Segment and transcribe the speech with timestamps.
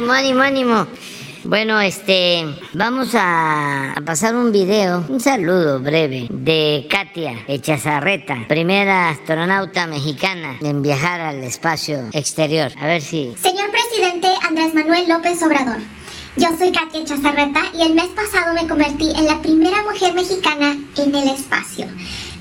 [0.00, 0.86] Ánimo, ánimo, ánimo.
[1.44, 9.86] Bueno, este, vamos a, pasar un video, un saludo breve de Katia Echazarreta, primera astronauta
[9.86, 12.72] mexicana en viajar al espacio exterior.
[12.80, 13.34] A ver si...
[13.42, 15.80] Señor presidente Andrés Manuel López Obrador.
[16.36, 20.78] Yo soy Katia Chazarreta y el mes pasado me convertí en la primera mujer mexicana
[20.96, 21.86] en el espacio.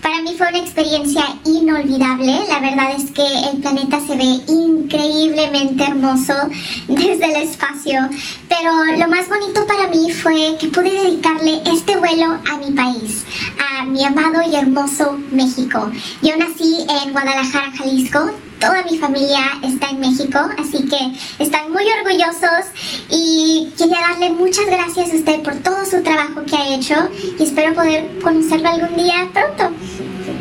[0.02, 2.40] Para mí fue una experiencia inolvidable.
[2.48, 6.34] La verdad es que el planeta se ve increíblemente hermoso
[6.88, 8.00] desde el espacio.
[8.48, 13.26] Pero lo más bonito para mí fue que pude dedicarle este vuelo a mi país,
[13.60, 15.92] a mi amado y hermoso México.
[16.22, 21.86] Yo nací en Guadalajara, Jalisco, toda mi familia está en México, así que están muy
[22.00, 22.66] orgullosos
[23.10, 26.96] y quería darle muchas gracias a usted por todo su trabajo que ha hecho
[27.40, 29.76] y espero poder conocerlo algún día pronto.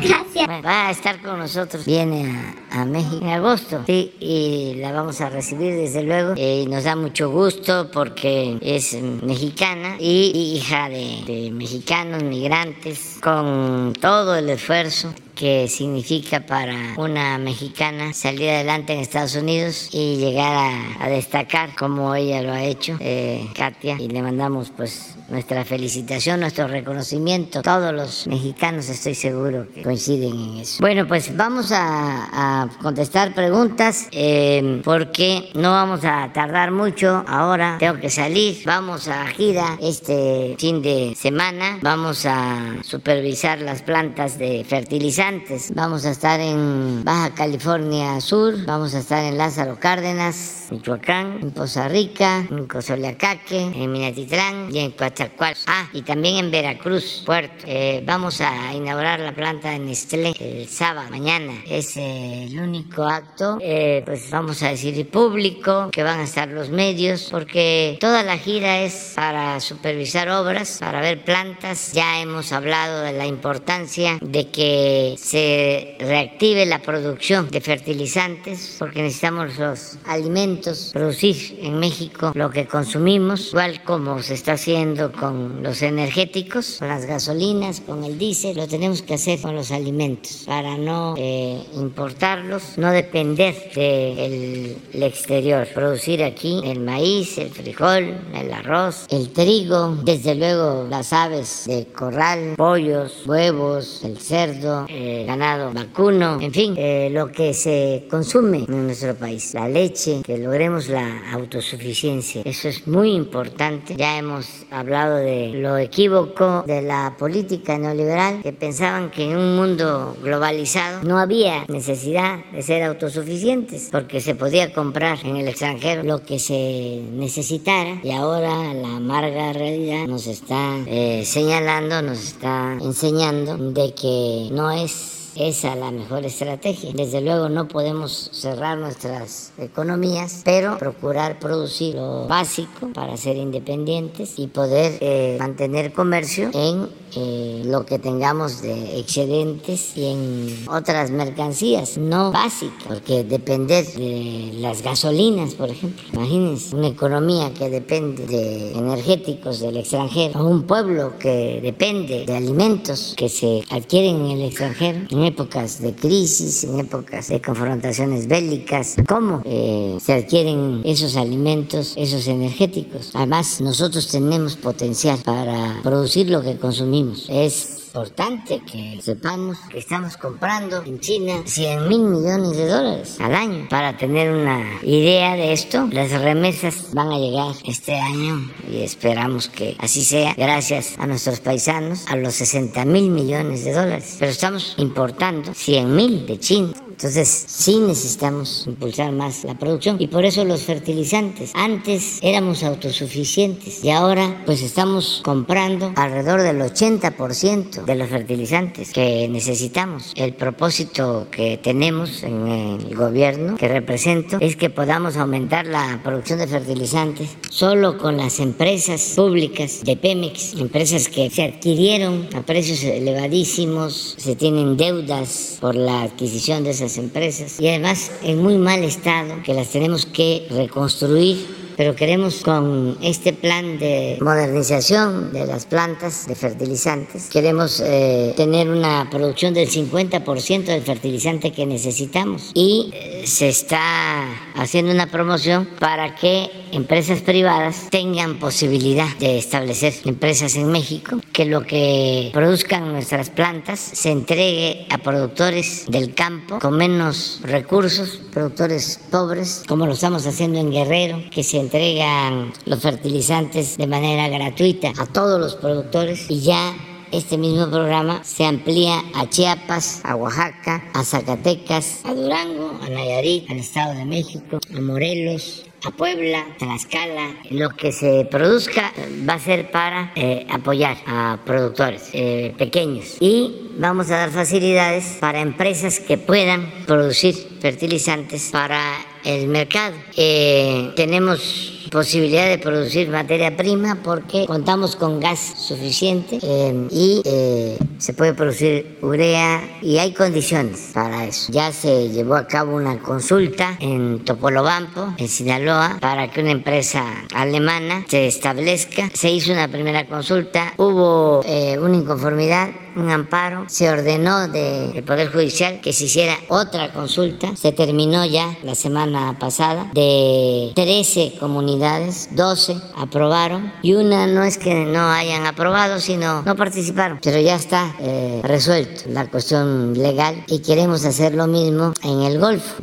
[0.03, 0.49] Gracias.
[0.65, 1.85] Va a estar con nosotros.
[1.85, 3.83] Viene a, México en agosto.
[3.87, 6.35] Sí, y la vamos a recibir desde luego.
[6.37, 13.93] Y nos da mucho gusto porque es mexicana y hija de, de mexicanos migrantes con
[14.01, 20.75] todo el esfuerzo que significa para una mexicana salir adelante en Estados Unidos y llegar
[21.01, 26.41] a, destacar como ella lo ha hecho, eh, Katia, y le mandamos pues nuestra felicitación,
[26.41, 27.63] nuestro reconocimiento.
[27.63, 30.79] Todos los mexicanos estoy seguro que coinciden en eso.
[30.81, 37.77] Bueno, pues vamos a, contestar preguntas eh, porque no vamos a tardar mucho ahora.
[37.79, 38.63] Tengo que salir.
[38.65, 41.79] Vamos a gira este fin de semana.
[41.83, 45.28] Vamos a supervisar las plantas de fertilizantes
[45.75, 51.51] Vamos a estar en Baja California Sur, vamos a estar en Lázaro Cárdenas, Michoacán, en
[51.51, 55.65] Poza Rica, en Cozoleacaque, en Minatitlán y en Coatzacoalcos.
[55.67, 57.67] Ah, y también en Veracruz, Puerto.
[57.67, 61.53] Eh, vamos a inaugurar la planta en Nestlé el sábado, mañana.
[61.67, 66.71] Es el único acto, eh, pues vamos a decir público, que van a estar los
[66.71, 71.93] medios, porque toda la gira es para supervisar obras, para ver plantas.
[71.93, 79.03] Ya hemos hablado de la importancia de que se reactive la producción de fertilizantes, porque
[79.03, 85.63] necesitamos los alimentos, producir en México lo que consumimos, igual como se está haciendo con
[85.63, 90.45] los energéticos, con las gasolinas, con el diésel, lo tenemos que hacer con los alimentos
[90.47, 98.53] para no eh, importarlos, no depender del exterior, producir aquí el maíz, el frijol, el
[98.53, 104.87] arroz, el trigo, desde luego las aves de corral, pollos, huevos, el cerdo,
[105.27, 110.39] ganado vacuno, en fin, eh, lo que se consume en nuestro país, la leche, que
[110.39, 112.43] logremos la autosuficiencia.
[112.45, 113.95] Eso es muy importante.
[113.97, 119.57] Ya hemos hablado de lo equívoco de la política neoliberal, que pensaban que en un
[119.57, 126.03] mundo globalizado no había necesidad de ser autosuficientes, porque se podía comprar en el extranjero
[126.03, 132.77] lo que se necesitara y ahora la amarga realidad nos está eh, señalando, nos está
[132.81, 134.91] enseñando de que no es
[135.39, 136.93] esa la mejor estrategia.
[136.93, 144.35] Desde luego no podemos cerrar nuestras economías, pero procurar producir lo básico para ser independientes
[144.39, 151.11] y poder eh, mantener comercio en eh, lo que tengamos de excedentes y en otras
[151.11, 158.27] mercancías no básicas, porque depender de las gasolinas, por ejemplo, imagínense una economía que depende
[158.27, 164.31] de energéticos del extranjero, o un pueblo que depende de alimentos que se adquieren en
[164.33, 170.83] el extranjero, en épocas de crisis, en épocas de confrontaciones bélicas, ¿cómo eh, se adquieren
[170.85, 173.11] esos alimentos, esos energéticos?
[173.15, 180.17] Además, nosotros tenemos potencial para producir lo que consumimos es importante que sepamos que estamos
[180.17, 183.67] comprando en China 100 mil millones de dólares al año.
[183.69, 189.49] Para tener una idea de esto, las remesas van a llegar este año y esperamos
[189.49, 194.17] que así sea gracias a nuestros paisanos a los 60 mil millones de dólares.
[194.21, 196.88] Pero estamos importando 100 mil de China.
[196.99, 201.53] Entonces sí necesitamos impulsar más la producción y por eso los fertilizantes.
[201.55, 209.29] Antes éramos autosuficientes y ahora pues estamos comprando alrededor del 80% de los fertilizantes que
[209.29, 210.13] necesitamos.
[210.17, 216.41] El propósito que tenemos en el gobierno que represento es que podamos aumentar la producción
[216.41, 222.83] de fertilizantes solo con las empresas públicas de Pemex, empresas que se adquirieron a precios
[222.83, 227.61] elevadísimos, se tienen deudas por la adquisición de esas empresas.
[227.61, 233.33] Y además en muy mal estado que las tenemos que reconstruir pero queremos con este
[233.33, 240.65] plan de modernización de las plantas de fertilizantes, queremos eh, tener una producción del 50%
[240.65, 244.27] del fertilizante que necesitamos y eh, se está
[244.57, 251.45] haciendo una promoción para que empresas privadas tengan posibilidad de establecer empresas en México, que
[251.45, 258.99] lo que produzcan nuestras plantas se entregue a productores del campo con menos recursos, productores
[259.13, 264.91] pobres, como lo estamos haciendo en Guerrero, que se entregan los fertilizantes de manera gratuita
[264.97, 266.75] a todos los productores y ya
[267.13, 273.51] este mismo programa se amplía a Chiapas, a Oaxaca, a Zacatecas, a Durango, a Nayarit,
[273.51, 277.35] al Estado de México, a Morelos, a Puebla, Tlaxcala.
[277.51, 278.93] Lo que se produzca
[279.29, 285.19] va a ser para eh, apoyar a productores eh, pequeños y vamos a dar facilidades
[285.21, 288.81] para empresas que puedan producir fertilizantes para
[289.29, 289.95] el mercado.
[290.17, 297.79] Eh, tenemos posibilidad de producir materia prima porque contamos con gas suficiente eh, y eh,
[297.99, 301.53] se puede producir urea y hay condiciones para eso.
[301.53, 307.05] Ya se llevó a cabo una consulta en Topolobampo, en Sinaloa, para que una empresa
[307.35, 309.11] alemana se establezca.
[309.15, 315.31] Se hizo una primera consulta, hubo eh, una inconformidad un amparo, se ordenó del Poder
[315.31, 321.78] Judicial que se hiciera otra consulta, se terminó ya la semana pasada, de 13 comunidades,
[321.79, 327.57] 12 aprobaron y una no es que no hayan aprobado, sino no participaron, pero ya
[327.57, 332.83] está eh, resuelto la cuestión legal y queremos hacer lo mismo en el Golfo,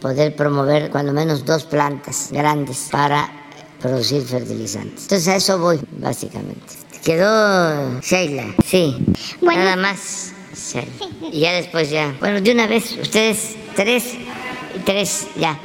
[0.00, 3.28] poder promover cuando menos dos plantas grandes para
[3.80, 5.02] producir fertilizantes.
[5.02, 6.86] Entonces a eso voy, básicamente.
[7.04, 8.96] Quedó Sheila, sí.
[9.40, 10.32] Nada más.
[11.30, 12.16] Y ya después ya.
[12.18, 14.14] Bueno, de una vez, ustedes tres,
[14.84, 15.58] tres, ya.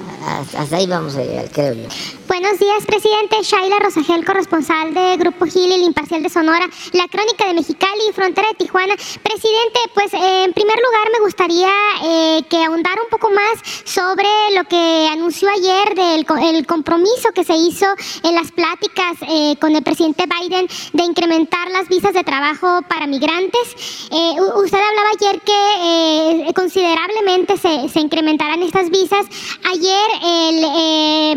[0.58, 1.88] Hasta ahí vamos a llegar, creo yo.
[2.32, 3.44] Buenos días, presidente.
[3.44, 8.14] Shaila Rosagel, corresponsal de Grupo Gil el Imparcial de Sonora, La Crónica de Mexicali y
[8.14, 8.96] Frontera de Tijuana.
[8.96, 11.70] Presidente, pues eh, en primer lugar me gustaría
[12.06, 16.26] eh, que ahondara un poco más sobre lo que anunció ayer del
[16.56, 17.86] el compromiso que se hizo
[18.24, 23.08] en las pláticas eh, con el presidente Biden de incrementar las visas de trabajo para
[23.08, 23.76] migrantes.
[24.56, 29.26] usted hablaba ayer que considerablemente se, se, incrementarán estas visas.
[29.66, 30.64] Ayer el,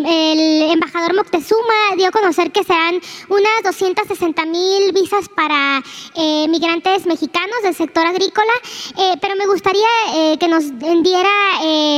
[0.06, 5.83] el embajador Moctezuma dio a conocer que serán unas 260 mil visas para
[6.15, 8.53] eh, migrantes mexicanos del sector agrícola,
[8.99, 11.31] eh, pero me gustaría eh, que nos diera,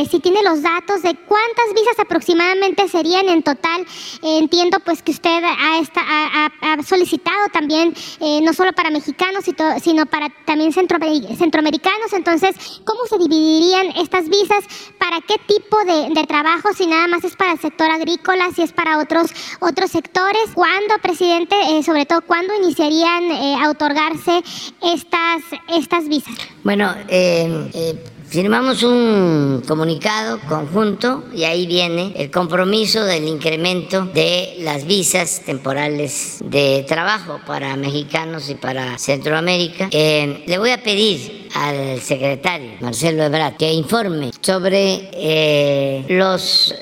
[0.08, 3.84] si tiene los datos, de cuántas visas aproximadamente serían en total.
[4.22, 7.94] entiendo pues que usted ha, ha, solicitado también,
[8.42, 9.44] no solo para mexicanos,
[9.82, 12.12] sino para también centroamericanos.
[12.12, 14.64] Entonces, ¿cómo se dividirían estas visas?
[14.98, 16.72] ¿Para qué tipo de, de trabajo?
[16.76, 20.50] Si nada más es para el sector agrícola, si es para otros, otros sectores.
[20.54, 24.42] ¿Cuándo, presidente, eh, sobre todo, cuándo iniciarían eh, a otorgarse
[24.82, 26.34] estas, estas visas?
[26.62, 34.84] Bueno, eh, Firmamos un comunicado conjunto y ahí viene el compromiso del incremento de las
[34.84, 39.88] visas temporales de trabajo para mexicanos y para Centroamérica.
[39.90, 46.74] le voy a pedir al secretario Marcelo Ebrard que informe sobre los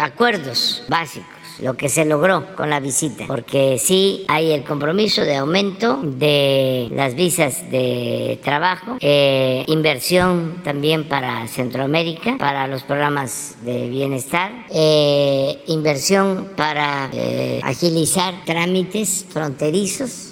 [0.00, 5.36] acuerdos básicos lo que se logró con la visita, porque sí hay el compromiso de
[5.36, 13.88] aumento de las visas de trabajo, eh, inversión también para Centroamérica, para los programas de
[13.88, 20.30] bienestar, eh, inversión para eh, agilizar trámites fronterizos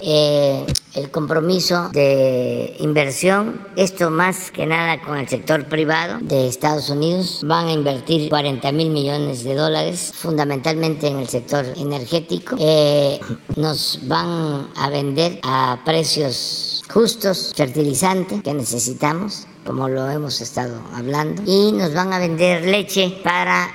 [0.95, 7.41] el compromiso de inversión, esto más que nada con el sector privado de Estados Unidos.
[7.43, 12.55] Van a invertir 40 mil millones de dólares, fundamentalmente en el sector energético.
[12.59, 13.19] Eh,
[13.55, 21.41] nos van a vender a precios justos fertilizante que necesitamos como lo hemos estado hablando,
[21.45, 23.69] y nos van a vender leche para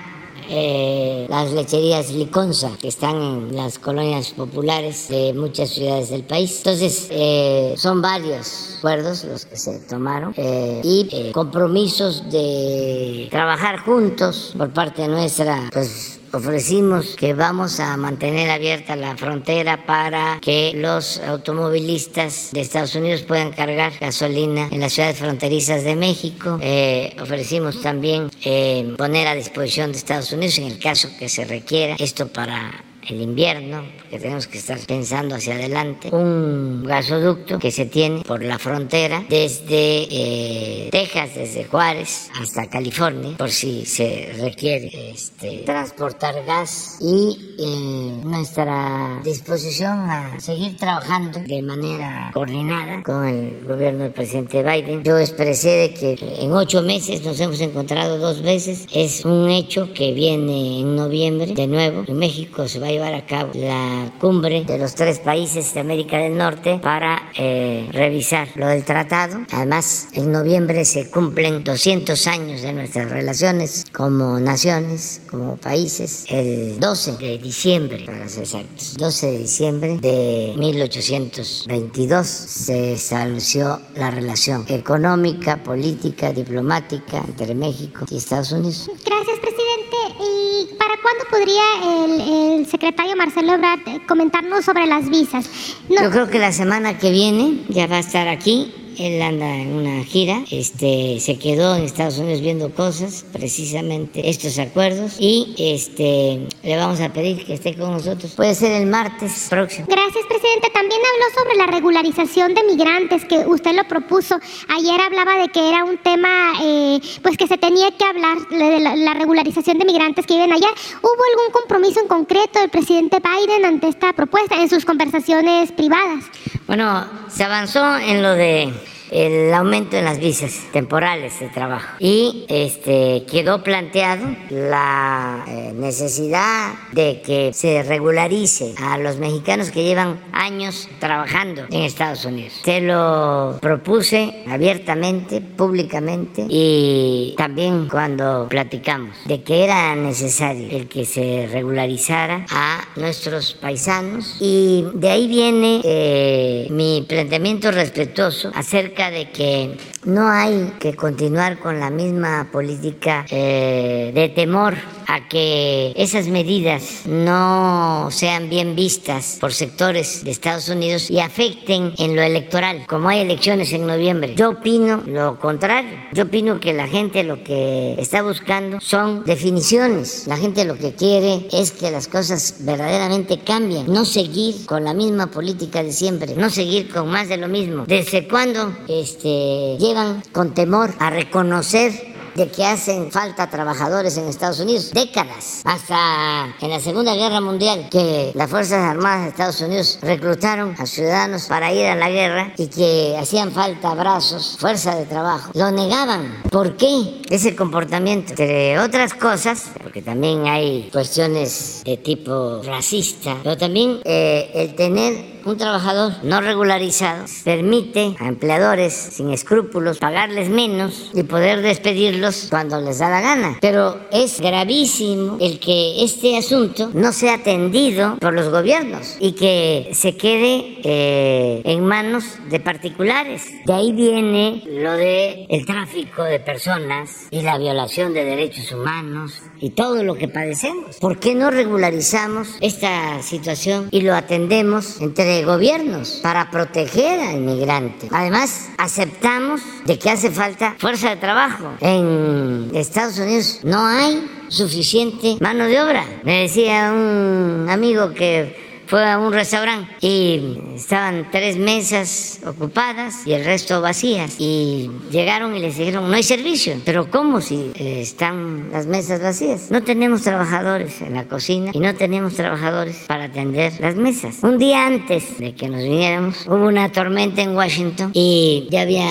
[0.50, 6.58] eh, las lecherías Liconza, que están en las colonias populares de muchas ciudades del país.
[6.58, 14.54] Entonces, eh, son varios acuerdos los que se tomaron eh, y compromisos de trabajar juntos
[14.56, 21.18] por parte nuestra, pues ofrecimos que vamos a mantener abierta la frontera para que los
[21.20, 26.58] automovilistas de Estados Unidos puedan cargar gasolina en las ciudades fronterizas de México.
[26.60, 31.44] Eh, ofrecimos también eh, poner a disposición de Estados Unidos en el caso que se
[31.44, 37.70] requiera esto para el invierno, que tenemos que estar pensando hacia adelante, un gasoducto que
[37.70, 44.32] se tiene por la frontera desde eh, Texas, desde Juárez hasta California, por si se
[44.38, 53.26] requiere este, transportar gas y eh, nuestra disposición a seguir trabajando de manera coordinada con
[53.26, 55.02] el gobierno del presidente Biden.
[55.02, 58.86] Yo expresé de que en ocho meses nos hemos encontrado dos veces.
[58.92, 62.04] Es un hecho que viene en noviembre de nuevo.
[62.06, 65.80] En México se va a llevar a cabo la cumbre de los tres países de
[65.80, 69.40] América del Norte para eh, revisar lo del tratado.
[69.52, 76.24] Además, en noviembre se cumplen 200 años de nuestras relaciones como naciones, como países.
[76.28, 84.10] El 12 de diciembre, para ser exactos, 12 de diciembre de 1822 se estableció la
[84.10, 88.90] relación económica, política, diplomática entre México y Estados Unidos.
[89.04, 89.96] Gracias, presidente.
[90.20, 95.48] ¿Y para cuándo podría el, secretario Marcelo Ebrard comentarnos sobre las visas?
[95.88, 99.72] Yo creo que la semana que viene ya va a estar aquí él anda en
[99.72, 106.46] una gira, este, se quedó en Estados Unidos viendo cosas, precisamente estos acuerdos, y este,
[106.62, 108.32] le vamos a pedir que esté con nosotros.
[108.32, 109.86] Puede ser el martes próximo.
[109.88, 110.68] Gracias, presidente.
[110.72, 114.38] También habló sobre la regularización de migrantes, que usted lo propuso.
[114.68, 118.80] Ayer hablaba de que era un tema, eh, pues que se tenía que hablar de
[118.80, 120.68] la, la regularización de migrantes que viven allá.
[121.00, 126.24] ¿Hubo algún compromiso en concreto del presidente Biden ante esta propuesta en sus conversaciones privadas?
[126.68, 128.74] Bueno, se avanzó en lo de
[129.10, 136.74] el aumento en las visas temporales de trabajo y este quedó planteado la eh, necesidad
[136.92, 142.54] de que se regularice a los mexicanos que llevan años trabajando en Estados Unidos.
[142.64, 151.04] Se lo propuse abiertamente, públicamente y también cuando platicamos de que era necesario el que
[151.04, 159.30] se regularizara a nuestros paisanos y de ahí viene eh, mi planteamiento respetuoso acerca de
[159.30, 164.74] que no hay que continuar con la misma política eh, de temor
[165.08, 171.94] a que esas medidas no sean bien vistas por sectores de Estados Unidos y afecten
[171.96, 174.34] en lo electoral, como hay elecciones en noviembre.
[174.36, 175.98] Yo opino lo contrario.
[176.12, 180.26] Yo opino que la gente lo que está buscando son definiciones.
[180.26, 184.92] La gente lo que quiere es que las cosas verdaderamente cambien, no seguir con la
[184.92, 187.84] misma política de siempre, no seguir con más de lo mismo.
[187.86, 192.07] ¿Desde cuándo este, llevan con temor a reconocer
[192.38, 197.88] de que hacen falta trabajadores en Estados Unidos, décadas, hasta en la Segunda Guerra Mundial,
[197.90, 202.52] que las Fuerzas Armadas de Estados Unidos reclutaron a ciudadanos para ir a la guerra
[202.56, 205.50] y que hacían falta brazos, fuerza de trabajo.
[205.54, 206.42] Lo negaban.
[206.48, 208.30] ¿Por qué ese comportamiento?
[208.30, 215.37] Entre otras cosas, porque también hay cuestiones de tipo racista, pero también eh, el tener
[215.48, 222.80] un trabajador no regularizado permite a empleadores sin escrúpulos pagarles menos y poder despedirlos cuando
[222.80, 223.58] les da la gana.
[223.60, 229.90] Pero es gravísimo el que este asunto no sea atendido por los gobiernos y que
[229.94, 233.44] se quede eh, en manos de particulares.
[233.64, 239.40] De ahí viene lo de el tráfico de personas y la violación de derechos humanos
[239.60, 240.96] y todo lo que padecemos.
[240.96, 248.08] ¿Por qué no regularizamos esta situación y lo atendemos entre gobiernos para proteger al inmigrante.
[248.10, 251.72] Además, aceptamos de que hace falta fuerza de trabajo.
[251.80, 256.04] En Estados Unidos no hay suficiente mano de obra.
[256.24, 263.34] Me decía un amigo que fue a un restaurante y estaban tres mesas ocupadas y
[263.34, 264.36] el resto vacías.
[264.38, 266.80] Y llegaron y les dijeron, no hay servicio.
[266.84, 269.70] Pero ¿cómo si eh, están las mesas vacías?
[269.70, 274.38] No tenemos trabajadores en la cocina y no tenemos trabajadores para atender las mesas.
[274.42, 279.06] Un día antes de que nos viniéramos, hubo una tormenta en Washington y ya había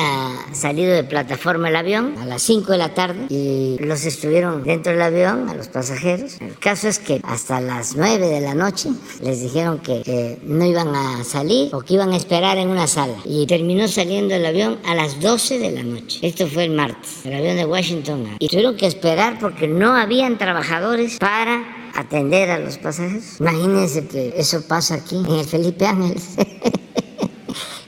[0.53, 4.91] salido de plataforma el avión a las 5 de la tarde y los estuvieron dentro
[4.91, 6.41] del avión a los pasajeros.
[6.41, 8.89] El caso es que hasta las 9 de la noche
[9.21, 13.17] les dijeron que no iban a salir o que iban a esperar en una sala.
[13.25, 16.19] Y terminó saliendo el avión a las 12 de la noche.
[16.21, 18.35] Esto fue el martes, el avión de Washington.
[18.39, 23.39] Y tuvieron que esperar porque no habían trabajadores para atender a los pasajeros.
[23.39, 26.35] Imagínense que eso pasa aquí en el Felipe Ángeles.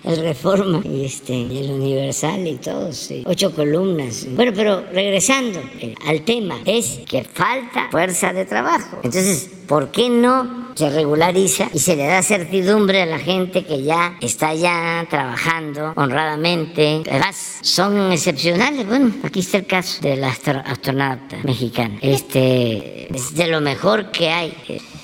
[0.04, 2.90] el Reforma y este el Universal y todo,
[3.26, 4.26] ocho columnas.
[4.32, 8.98] Bueno, pero regresando eh, al tema, es que falta fuerza de trabajo.
[9.04, 13.84] Entonces, ¿por qué no se regulariza y se le da certidumbre a la gente que
[13.84, 17.04] ya está ya trabajando honradamente?
[17.10, 18.88] Además, son excepcionales.
[18.88, 21.98] Bueno, aquí está el caso de la astronauta mexicana.
[22.02, 24.54] Este es de lo mejor que hay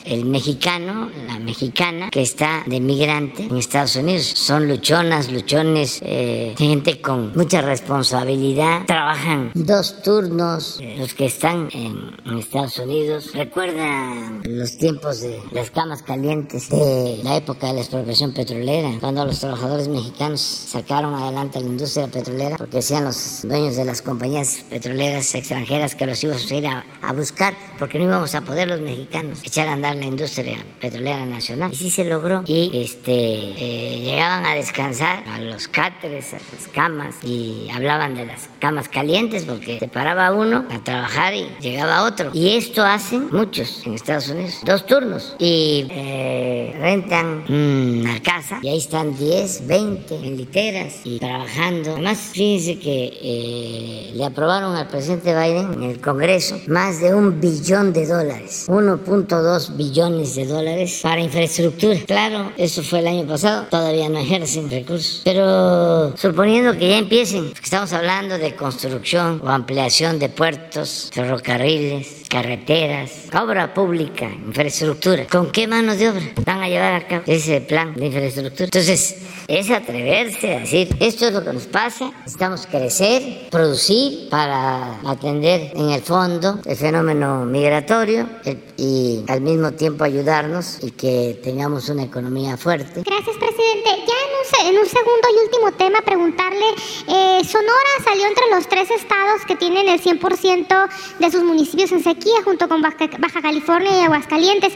[0.05, 4.23] el mexicano, la mexicana que está de migrante en Estados Unidos.
[4.23, 8.85] Son luchonas, luchones, eh, gente con mucha responsabilidad.
[8.85, 13.31] Trabajan dos turnos, eh, los que están en, Estados Unidos.
[13.33, 19.25] Recuerdan los tiempos de las camas calientes de la época de la expropiación petrolera, cuando
[19.25, 24.63] los trabajadores mexicanos sacaron adelante la industria petrolera, porque decían los dueños de las compañías
[24.69, 28.67] petroleras extranjeras que los íbamos a ir a, a buscar, porque no íbamos a poder
[28.67, 31.73] los mexicanos echar a andar la industria petrolera nacional.
[31.73, 32.43] Y sí se logró.
[32.45, 38.27] Y este, eh, llegaban a descansar a los cáteres, a las camas, y hablaban de
[38.27, 42.29] las camas calientes porque se paraba uno a trabajar y llegaba otro.
[42.33, 45.35] Y esto hacen muchos en Estados Unidos, dos turnos.
[45.39, 45.54] Y
[45.89, 51.93] eh, rentan una casa y ahí están 10, 20 en literas y trabajando.
[51.93, 57.39] Además, fíjense que eh, le aprobaron al presidente Biden en el Congreso más de un
[57.39, 61.99] billón de dólares, 1.2 billones de dólares para infraestructura.
[62.05, 65.21] Claro, eso fue el año pasado, todavía no ejercen recursos.
[65.23, 73.11] Pero suponiendo que ya empiecen, estamos hablando de construcción o ampliación de puertos, ferrocarriles, carreteras,
[73.33, 75.25] obra pública, infraestructura.
[75.35, 78.63] ¿Con qué manos de obra van a llevar a cabo ese plan de infraestructura?
[78.63, 79.17] Entonces,
[79.49, 85.73] es atreverse a decir, esto es lo que nos pasa, necesitamos crecer, producir para atender
[85.75, 88.29] en el fondo el fenómeno migratorio
[88.77, 93.03] y al mismo tiempo ayudarnos y que tengamos una economía fuerte.
[93.05, 93.89] Gracias, presidente.
[94.07, 96.65] Ya en un, segundo y último tema, preguntarle,
[97.07, 100.89] eh, Sonora salió entre los tres estados que tienen el 100%
[101.19, 104.73] de sus municipios en sequía, junto con Baja, California y Aguascalientes.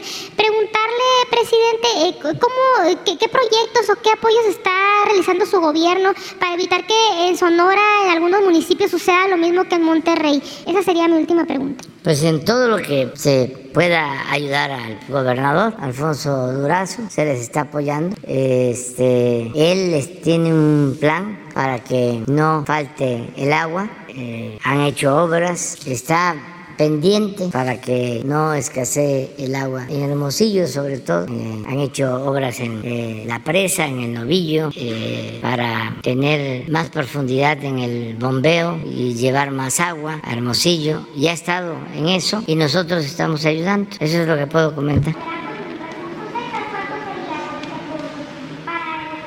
[0.50, 4.70] Preguntarle, presidente, eh, ¿cómo, qué, proyectos o qué apoyos está
[5.06, 9.76] realizando su gobierno para evitar que en Sonora, en algunos municipios, suceda lo mismo que
[9.76, 10.42] en Monterrey?
[10.66, 11.84] Esa sería mi última pregunta.
[12.02, 17.60] Pues en todo lo que se pueda ayudar al gobernador Alfonso Durazo, se les está
[17.62, 18.16] apoyando.
[18.26, 23.88] Este, él les tiene un plan para que no falte el agua.
[24.08, 26.34] Eh, han hecho obras, está
[26.80, 29.84] pendiente para que no escasee el agua.
[29.90, 34.70] En Hermosillo, sobre todo, eh, han hecho obras en eh, la presa, en el novillo,
[34.74, 41.06] eh, para tener más profundidad en el bombeo y llevar más agua a Hermosillo.
[41.14, 43.90] Ya ha estado en eso y nosotros estamos ayudando.
[44.00, 45.14] Eso es lo que puedo comentar.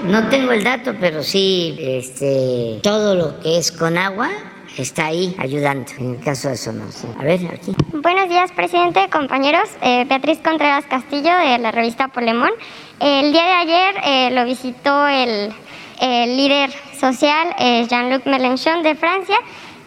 [0.02, 4.32] No tengo el dato, pero sí, este, todo lo que es con agua
[4.78, 6.72] está ahí ayudando, en el caso de eso
[7.20, 7.76] A ver, aquí.
[7.94, 9.70] Buenos días, presidente, compañeros.
[9.82, 12.52] Eh, Beatriz Contreras Castillo, de la revista Polemón.
[13.00, 15.54] El día de ayer eh, lo visitó el,
[16.02, 19.38] líder social eh, Jean-Luc Mélenchon de Francia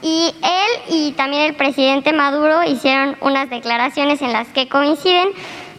[0.00, 5.28] y él y también el presidente Maduro hicieron unas declaraciones en las que coinciden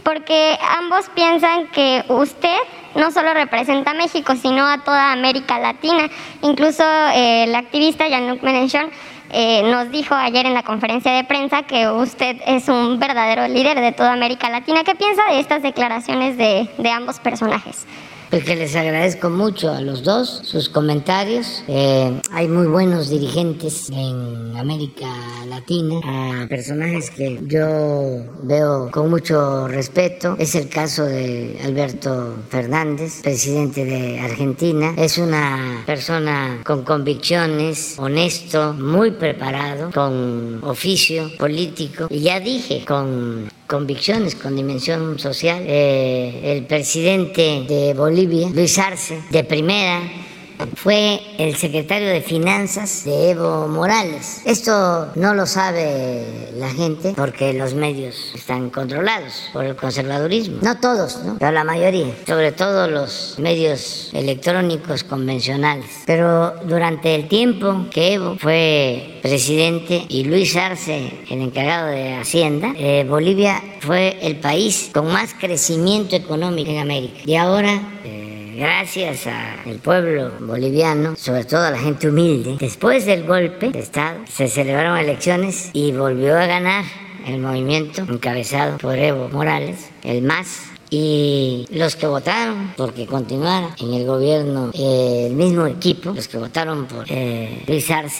[0.04, 2.58] porque ambos piensan que usted
[2.97, 6.10] no solo representa a México, sino a toda América Latina.
[6.41, 6.83] Incluso
[7.13, 8.89] eh, el activista Jean-Luc Mélenchon
[9.31, 13.79] eh, nos dijo ayer en la conferencia de prensa que usted es un verdadero líder
[13.79, 14.83] de toda América Latina.
[14.83, 17.86] ¿Qué piensa de estas declaraciones de, de ambos personajes?
[18.30, 21.63] Pues que les agradezco mucho a los dos sus comentarios.
[21.70, 25.08] Eh, hay muy buenos dirigentes en América
[25.48, 30.36] Latina, personajes que yo veo con mucho respeto.
[30.40, 34.94] Es el caso de Alberto Fernández, presidente de Argentina.
[34.98, 43.50] Es una persona con convicciones, honesto, muy preparado, con oficio político y ya dije, con
[43.67, 45.63] convicciones, con dimensión social.
[45.67, 50.01] Eh, el presidente de Bolivia, Luis Arce, de primera,
[50.76, 54.41] fue el secretario de Finanzas de Evo Morales.
[54.46, 60.58] Esto no lo sabe la gente porque los medios están controlados por el conservadurismo.
[60.62, 61.38] No todos, ¿no?
[61.39, 65.86] pero la mayoría, sobre todo los medios electrónicos convencionales.
[66.06, 72.74] Pero durante el tiempo que Evo fue presidente y Luis Arce el encargado de Hacienda,
[72.78, 77.20] eh, Bolivia fue el país con más crecimiento económico en América.
[77.26, 77.82] Y ahora...
[78.04, 78.27] Eh,
[78.58, 84.22] gracias al pueblo boliviano, sobre todo a la gente humilde, después del golpe de Estado
[84.28, 86.84] se celebraron elecciones y volvió a ganar
[87.28, 93.93] el movimiento encabezado por Evo Morales, el MAS, y los que votaron porque continuara en
[93.93, 97.63] el gobierno eh, el mismo equipo, los que votaron por eh,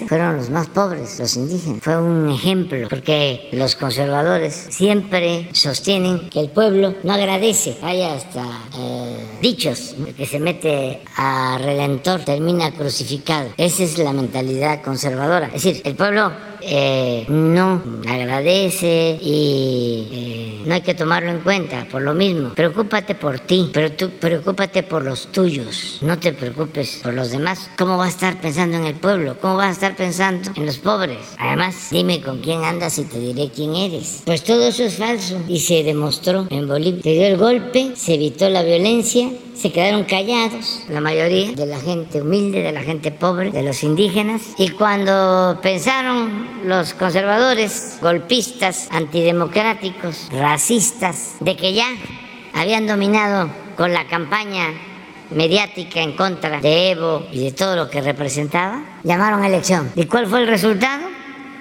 [0.08, 1.82] fueron los más pobres, los indígenas.
[1.82, 7.78] Fue un ejemplo porque los conservadores siempre sostienen que el pueblo no agradece.
[7.82, 8.44] Hay hasta
[8.78, 13.50] eh, dichos que se mete a redentor termina crucificado.
[13.58, 15.48] Esa es la mentalidad conservadora.
[15.48, 21.88] Es decir, el pueblo eh, no agradece y eh, no hay que tomarlo en cuenta
[21.90, 22.54] por lo mismo.
[22.54, 26.00] Preocúpate por ti, pero tú preocúpate por los tuyos.
[26.02, 27.70] No te preocupes por los demás.
[27.78, 29.38] ¿Cómo vas a estar pensando en el pueblo?
[29.40, 31.20] ¿Cómo vas a estar pensando en los pobres?
[31.38, 34.24] Además, dime con quién andas y te diré quién eres.
[34.26, 37.02] Pues todo eso es falso y se demostró en Bolivia.
[37.04, 41.80] Se dio el golpe, se evitó la violencia se quedaron callados, la mayoría de la
[41.80, 48.88] gente humilde, de la gente pobre, de los indígenas, y cuando pensaron los conservadores, golpistas,
[48.92, 51.88] antidemocráticos, racistas, de que ya
[52.54, 54.74] habían dominado con la campaña
[55.32, 59.92] mediática en contra de Evo y de todo lo que representaba, llamaron a elección.
[59.96, 61.04] ¿Y cuál fue el resultado?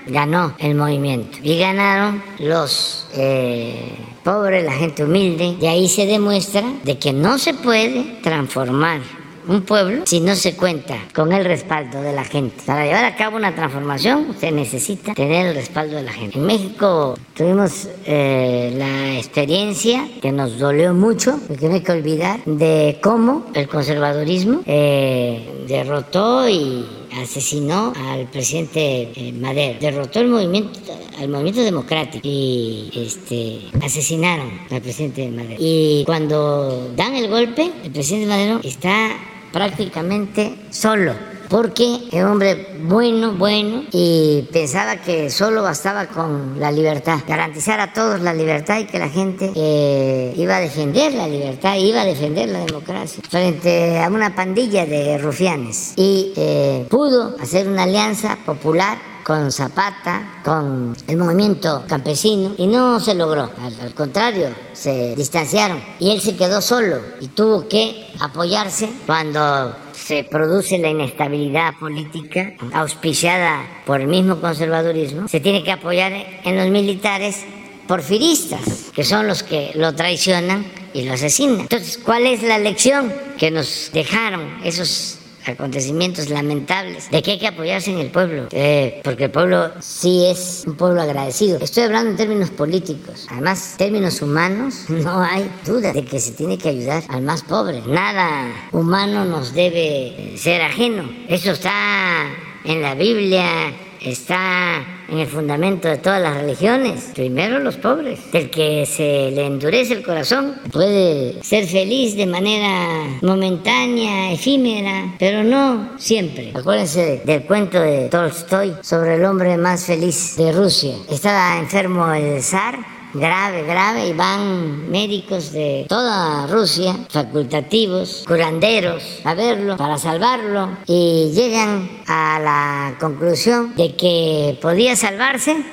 [0.06, 3.08] Ganó el movimiento y ganaron los...
[3.14, 5.56] Eh, pobre, la gente humilde.
[5.60, 9.00] Y ahí se demuestra de que no se puede transformar
[9.46, 12.56] un pueblo si no se cuenta con el respaldo de la gente.
[12.66, 16.38] Para llevar a cabo una transformación se necesita tener el respaldo de la gente.
[16.38, 21.92] En México tuvimos eh, la experiencia que nos dolió mucho, y que no hay que
[21.92, 26.84] olvidar, de cómo el conservadurismo eh, derrotó y
[27.22, 30.78] asesinó al presidente eh, Madero, derrotó el movimiento,
[31.18, 35.56] al movimiento democrático y este, asesinaron al presidente Madero.
[35.58, 39.16] Y cuando dan el golpe, el presidente Madero está
[39.52, 46.70] prácticamente solo porque era un hombre bueno, bueno, y pensaba que solo bastaba con la
[46.70, 51.28] libertad, garantizar a todos la libertad y que la gente eh, iba a defender la
[51.28, 55.94] libertad, iba a defender la democracia frente a una pandilla de rufianes.
[55.96, 63.00] Y eh, pudo hacer una alianza popular con Zapata, con el movimiento campesino, y no
[63.00, 63.50] se logró.
[63.60, 65.82] Al, contrario, se distanciaron.
[65.98, 72.52] Y él se quedó solo y tuvo que apoyarse cuando se produce la inestabilidad política
[72.72, 77.44] auspiciada por el mismo conservadurismo, se tiene que apoyar en los militares
[77.88, 81.62] porfiristas, que son los que lo traicionan y lo asesinan.
[81.62, 85.15] Entonces, ¿cuál es la lección que nos dejaron esos
[85.52, 90.26] acontecimientos lamentables de que hay que apoyarse en el pueblo, eh, porque el pueblo sí
[90.26, 91.58] es un pueblo agradecido.
[91.60, 96.58] Estoy hablando en términos políticos, además términos humanos, no hay duda de que se tiene
[96.58, 97.82] que ayudar al más pobre.
[97.86, 101.08] Nada humano nos debe ser ajeno.
[101.28, 102.26] Eso está
[102.64, 103.72] en la Biblia,
[104.10, 107.10] está en el fundamento de todas las religiones.
[107.14, 108.20] Primero los pobres.
[108.32, 115.44] El que se le endurece el corazón puede ser feliz de manera momentánea, efímera, pero
[115.44, 116.52] no siempre.
[116.54, 120.94] Acuérdense del cuento de Tolstoy sobre el hombre más feliz de Rusia.
[121.10, 129.34] Estaba enfermo el zar grave, grave, y van médicos de toda Rusia, facultativos, curanderos, a
[129.34, 135.64] verlo para salvarlo, y llegan a la conclusión de que podía salvarse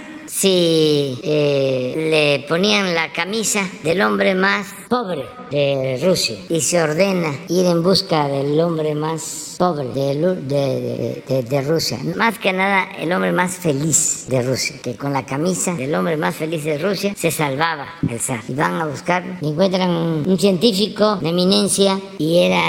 [0.44, 7.34] si eh, le ponían la camisa del hombre más pobre de Rusia y se ordena
[7.48, 11.98] ir en busca del hombre más pobre de, de, Rusia.
[12.18, 16.18] Más que nada el hombre más feliz de Rusia, que con la camisa del hombre
[16.18, 18.42] más feliz de Rusia se salvaba el zar.
[18.50, 22.62] Y van a buscar, encuentran un científico de eminencia y era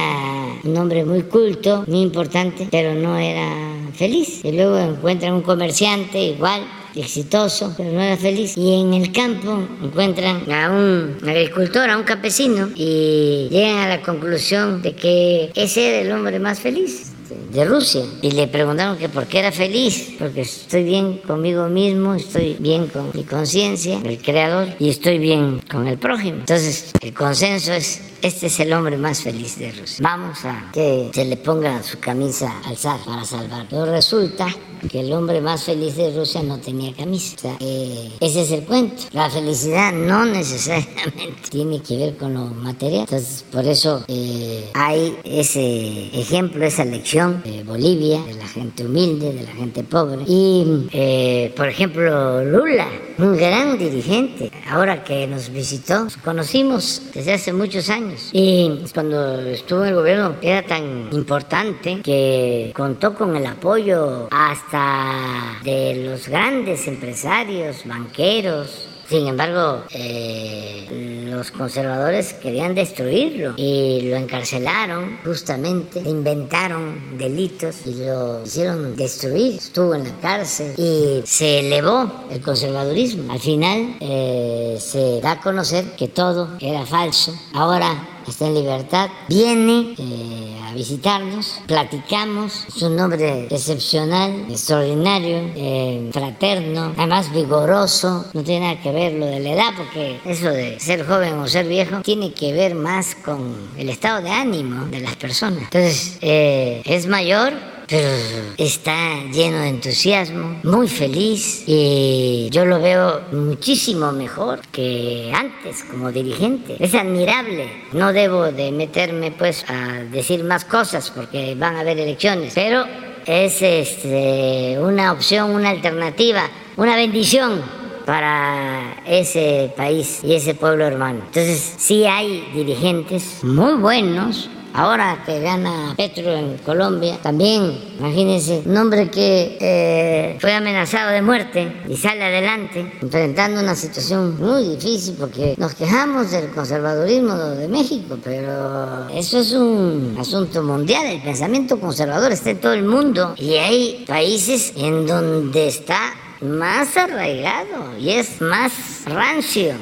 [0.63, 3.51] un hombre muy culto, muy importante, pero no era
[3.95, 4.45] feliz.
[4.45, 6.63] Y luego encuentran un comerciante igual
[6.97, 8.57] exitoso, pero no era feliz.
[8.57, 14.03] Y en el campo encuentran a un agricultor, a un campesino, y llegan a la
[14.03, 17.15] conclusión de que ese era el hombre más feliz
[17.55, 22.15] de Rusia y le preguntaron que por qué era feliz, porque estoy bien conmigo mismo,
[22.15, 26.39] estoy bien con mi conciencia, el creador, y estoy bien con el prójimo.
[26.41, 29.99] Entonces, el consenso es este es el hombre más feliz de Rusia.
[30.01, 33.67] Vamos a que se le ponga su camisa al zar para salvarlo.
[33.69, 34.47] Pero resulta
[34.89, 37.57] que el hombre más feliz de Rusia no tenía camisa.
[37.61, 39.03] Eh, ese es el cuento.
[39.13, 43.03] La felicidad no necesariamente tiene que ver con lo material.
[43.03, 49.35] Entonces, por eso eh, hay ese ejemplo, esa lección de Bolivia, de la gente humilde,
[49.35, 50.25] de la gente pobre.
[50.27, 57.53] Y, eh, por ejemplo, Lula, un gran dirigente, ahora que nos visitó, conocimos desde hace
[57.53, 64.29] muchos años y cuando estuvo el gobierno era tan importante que contó con el apoyo
[64.31, 74.17] hasta de los grandes empresarios, banqueros, Sin embargo, eh, los conservadores querían destruirlo y lo
[74.17, 79.55] encarcelaron justamente, inventaron delitos y lo hicieron destruir.
[79.55, 83.33] Estuvo en la cárcel y se elevó el conservadurismo.
[83.33, 87.33] Al final eh, se da a conocer que todo era falso.
[87.53, 96.93] Ahora está en libertad, viene eh, visitarnos, platicamos, es un hombre excepcional, extraordinario, eh, fraterno,
[96.97, 101.07] además vigoroso, no tiene nada que ver lo de la edad, porque eso de ser
[101.07, 105.17] joven o ser viejo tiene que ver más con el estado de ánimo de las
[105.17, 105.65] personas.
[105.65, 107.53] Entonces, eh, es mayor,
[107.89, 108.09] pero
[108.57, 116.11] está lleno de entusiasmo, muy feliz y yo lo veo muchísimo mejor que antes como
[116.11, 116.77] dirigente.
[116.79, 117.69] Es admirable.
[117.93, 122.85] No debo de meterme pues a decir más cosas porque van a haber elecciones, pero
[123.27, 126.43] es este, una opción, una alternativa,
[126.77, 127.63] una bendición
[128.05, 131.21] para ese país y ese pueblo hermano.
[131.27, 138.77] Entonces sí hay dirigentes muy buenos, Ahora que gana Petro en Colombia, también, imagínense, un
[138.77, 145.15] hombre que eh, fue amenazado de muerte y sale adelante, enfrentando una situación muy difícil
[145.17, 151.07] porque nos quejamos del conservadurismo de México, pero eso es un asunto mundial.
[151.07, 156.01] El pensamiento conservador está en todo el mundo y hay países en donde está
[156.41, 158.73] más arraigado y es más
[159.07, 159.75] rancio.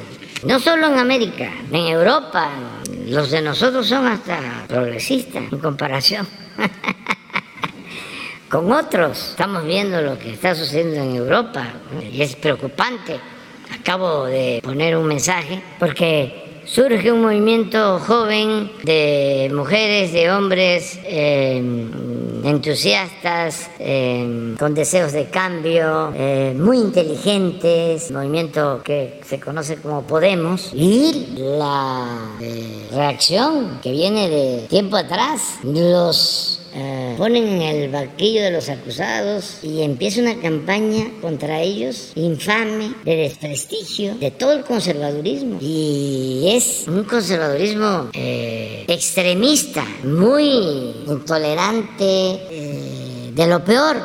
[0.45, 2.51] No solo en América, en Europa,
[3.07, 6.27] los de nosotros son hasta progresistas en comparación
[8.49, 9.31] con otros.
[9.31, 11.67] Estamos viendo lo que está sucediendo en Europa
[12.13, 13.19] y es preocupante.
[13.81, 16.42] Acabo de poner un mensaje porque
[16.73, 21.59] surge un movimiento joven de mujeres, de hombres eh,
[22.45, 30.71] entusiastas, eh, con deseos de cambio, eh, muy inteligentes, movimiento que se conoce como Podemos,
[30.73, 32.39] y la
[32.91, 39.59] reacción que viene de tiempo atrás, los eh, ponen en el banquillo de los acusados
[39.63, 45.59] y empieza una campaña contra ellos infame, de desprestigio de todo el conservadurismo.
[45.61, 52.05] Y es un conservadurismo eh, extremista, muy intolerante,
[52.51, 53.97] eh, de lo peor,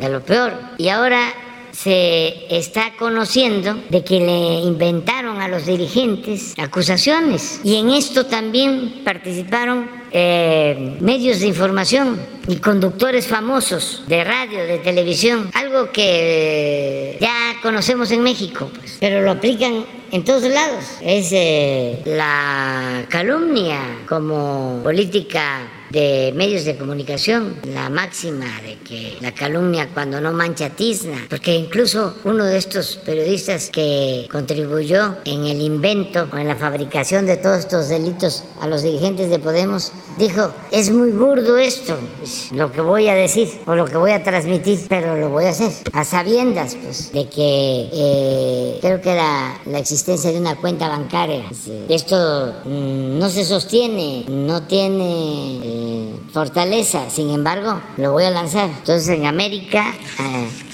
[0.00, 0.52] de lo peor.
[0.78, 1.32] Y ahora
[1.76, 7.60] se está conociendo de que le inventaron a los dirigentes acusaciones.
[7.64, 14.78] Y en esto también participaron eh, medios de información y conductores famosos de radio, de
[14.78, 20.84] televisión, algo que ya conocemos en México, pues, pero lo aplican en todos lados.
[21.02, 29.32] Es eh, la calumnia como política de medios de comunicación, la máxima de que la
[29.32, 35.62] calumnia cuando no mancha tizna, porque incluso uno de estos periodistas que contribuyó en el
[35.62, 40.52] invento o en la fabricación de todos estos delitos a los dirigentes de Podemos, dijo,
[40.70, 44.22] es muy burdo esto, pues, lo que voy a decir o lo que voy a
[44.22, 49.60] transmitir, pero lo voy a hacer a sabiendas pues, de que eh, creo que era
[49.64, 51.44] la existencia de una cuenta bancaria.
[51.88, 55.85] Esto mm, no se sostiene, no tiene eh,
[56.32, 58.68] fortaleza, sin embargo, lo voy a lanzar.
[58.68, 59.94] Entonces en América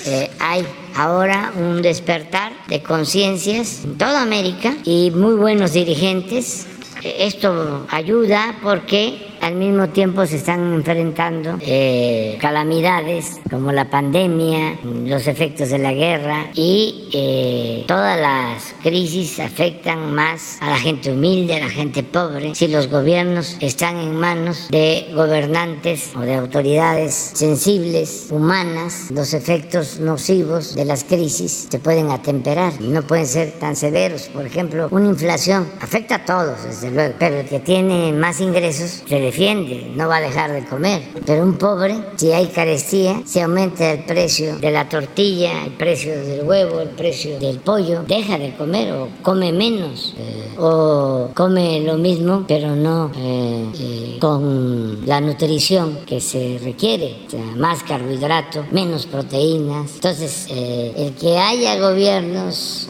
[0.07, 6.67] eh, hay ahora un despertar de conciencias en toda América y muy buenos dirigentes.
[7.03, 15.27] Esto ayuda porque al mismo tiempo se están enfrentando eh, calamidades como la pandemia, los
[15.27, 21.57] efectos de la guerra y eh, todas las crisis afectan más a la gente humilde,
[21.57, 22.55] a la gente pobre.
[22.55, 29.99] Si los gobiernos están en manos de gobernantes o de autoridades sensibles, humanas, los efectos
[29.99, 34.29] nocivos de las crisis se pueden atemperar, no pueden ser tan severos.
[34.29, 39.03] Por ejemplo, una inflación afecta a todos, desde luego, pero el que tiene más ingresos
[39.05, 41.01] se defiende, no va a dejar de comer.
[41.25, 46.13] Pero un pobre, si hay carestía, si aumenta el precio de la tortilla, el precio
[46.13, 51.81] del huevo, el precio del pollo, deja de comer o come menos eh, o come
[51.81, 57.83] lo mismo, pero no eh, eh, con la nutrición que se requiere, o sea, más
[57.85, 59.95] carbohidrato, menos proteínas.
[59.95, 62.89] Entonces, el que haya gobiernos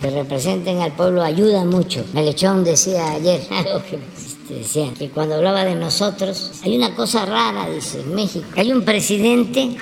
[0.00, 2.04] que representen al pueblo ayuda mucho.
[2.14, 3.98] Melechón decía ayer algo que
[4.54, 8.46] decía que cuando hablaba de nosotros, hay una cosa rara, dice, en México.
[8.56, 9.76] Hay un presidente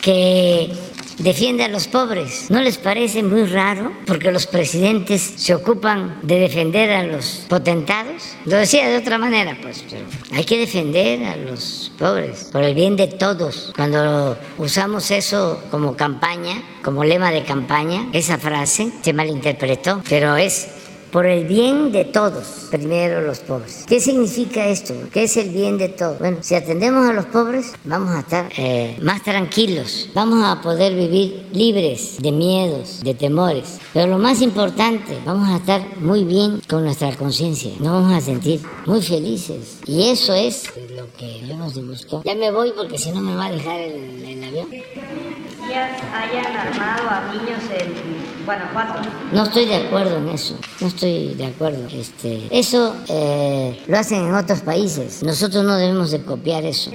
[0.00, 0.70] que
[1.18, 2.50] defiende a los pobres.
[2.50, 3.92] ¿No les parece muy raro?
[4.06, 8.22] Porque los presidentes se ocupan de defender a los potentados.
[8.44, 12.74] Lo decía de otra manera, pues, pero hay que defender a los pobres por el
[12.74, 13.72] bien de todos.
[13.76, 20.68] Cuando usamos eso como campaña, como lema de campaña, esa frase se malinterpretó, pero es
[21.14, 23.84] por el bien de todos, primero los pobres.
[23.86, 24.94] ¿Qué significa esto?
[25.12, 26.18] ¿Qué es el bien de todos?
[26.18, 30.92] Bueno, si atendemos a los pobres, vamos a estar eh, más tranquilos, vamos a poder
[30.92, 33.78] vivir libres de miedos, de temores.
[33.92, 38.20] Pero lo más importante, vamos a estar muy bien con nuestra conciencia, nos vamos a
[38.20, 39.78] sentir muy felices.
[39.86, 40.64] Y eso es
[40.96, 42.22] lo que debemos de buscar.
[42.24, 44.66] Ya me voy porque si no me va a dejar el, el avión
[45.76, 49.08] hayan armado a niños en Guanajuato.
[49.32, 51.88] No estoy de acuerdo en eso, no estoy de acuerdo.
[51.92, 56.90] Este, eso eh, lo hacen en otros países, nosotros no debemos de copiar eso.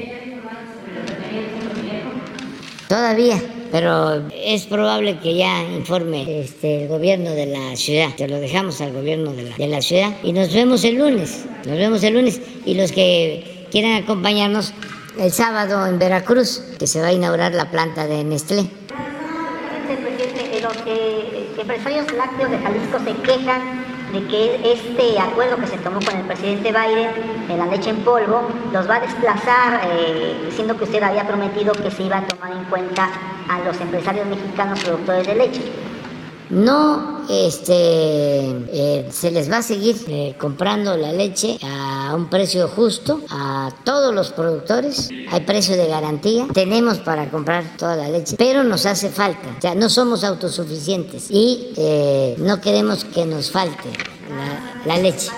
[2.88, 3.40] Todavía,
[3.72, 8.10] pero es probable que ya informe este, el gobierno de la ciudad.
[8.18, 11.46] Te lo dejamos al gobierno de la, de la ciudad y nos vemos el lunes.
[11.68, 14.74] Nos vemos el lunes y los que quieran acompañarnos
[15.20, 18.70] el sábado en Veracruz, que se va a inaugurar la planta de Nestlé.
[20.62, 20.78] Los
[21.58, 26.24] empresarios lácteos de Jalisco se quejan de que este acuerdo que se tomó con el
[26.24, 31.04] presidente Biden de la leche en polvo los va a desplazar, eh, diciendo que usted
[31.04, 33.10] había prometido que se iba a tomar en cuenta
[33.50, 35.62] a los empresarios mexicanos productores de leche
[36.50, 42.68] no este, eh, se les va a seguir eh, comprando la leche a un precio
[42.68, 45.10] justo a todos los productores.
[45.32, 46.48] Hay precio de garantía.
[46.54, 49.48] Tenemos para comprar toda la leche, pero nos hace falta.
[49.58, 53.90] O sea, no somos autosuficientes y eh, no queremos que nos falte
[54.86, 55.30] la, leche.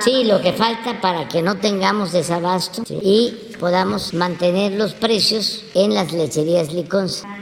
[0.00, 5.94] Sí, lo que falta para que no tengamos desabasto y podamos mantener los precios en
[5.94, 7.35] las lecherías Liconza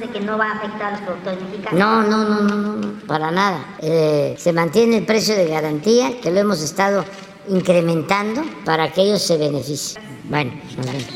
[0.00, 1.78] de que no va a afectar a los productores mexicanos.
[1.78, 3.76] No, no, no, no, no, para nada.
[3.80, 7.04] Eh, se mantiene el precio de garantía, que lo hemos estado
[7.48, 10.02] incrementando para que ellos se beneficien.
[10.24, 11.08] Bueno, nos vemos.